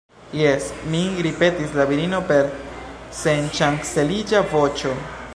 Jes, 0.37 0.69
min, 0.93 1.11
ripetis 1.25 1.75
la 1.79 1.85
virino 1.91 2.21
per 2.31 2.49
senŝanceliĝa 3.19 4.41
voĉo. 4.55 4.95